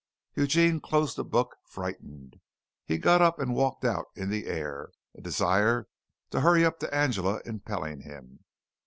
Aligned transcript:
Eugene 0.33 0.79
closed 0.79 1.15
the 1.15 1.23
book, 1.23 1.57
frightened. 1.63 2.39
He 2.85 2.97
got 2.97 3.21
up 3.21 3.37
and 3.37 3.53
walked 3.53 3.85
out 3.85 4.07
in 4.15 4.31
the 4.31 4.47
air, 4.47 4.89
a 5.13 5.21
desire 5.21 5.89
to 6.31 6.41
hurry 6.41 6.65
up 6.65 6.79
to 6.79 6.91
Angela 6.91 7.39
impelling 7.45 8.01
him. 8.01 8.39